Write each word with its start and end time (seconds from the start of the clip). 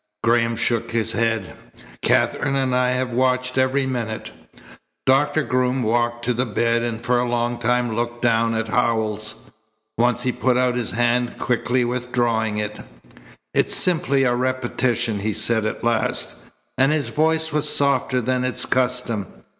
Graham 0.23 0.55
shook 0.55 0.89
his 0.89 1.11
head. 1.11 1.55
"Katherine 2.01 2.55
and 2.55 2.75
I 2.75 2.89
have 2.89 3.13
watched 3.13 3.55
every 3.55 3.85
minute." 3.85 4.31
Doctor 5.05 5.43
Groom 5.43 5.83
walked 5.83 6.25
to 6.25 6.33
the 6.33 6.43
bed 6.47 6.81
and 6.81 6.99
for 6.99 7.19
a 7.19 7.29
long 7.29 7.59
time 7.59 7.95
looked 7.95 8.19
down 8.23 8.55
at 8.55 8.69
Howells. 8.69 9.35
Once 9.99 10.23
he 10.23 10.31
put 10.31 10.57
out 10.57 10.73
his 10.73 10.89
hand, 10.93 11.37
quickly 11.37 11.85
withdrawing 11.85 12.57
it. 12.57 12.79
"It's 13.53 13.75
simply 13.75 14.23
a 14.23 14.33
repetition," 14.33 15.19
he 15.19 15.33
said 15.33 15.67
at 15.67 15.83
last, 15.83 16.35
and 16.79 16.91
his 16.91 17.09
voice 17.09 17.53
was 17.53 17.69
softer 17.69 18.21
than 18.21 18.43
its 18.43 18.65
custom. 18.65 19.27